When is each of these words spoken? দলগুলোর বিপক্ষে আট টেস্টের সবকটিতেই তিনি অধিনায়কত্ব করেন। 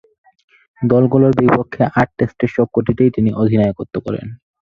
দলগুলোর 0.81 1.33
বিপক্ষে 1.39 1.83
আট 1.95 2.09
টেস্টের 2.17 2.49
সবকটিতেই 2.55 3.11
তিনি 3.15 3.29
অধিনায়কত্ব 3.41 3.95
করেন। 4.05 4.27